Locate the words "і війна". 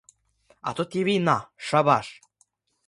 0.99-1.49